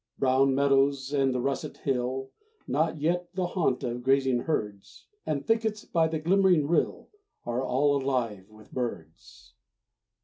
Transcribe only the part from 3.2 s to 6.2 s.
the haunt of grazing herds, And thickets by the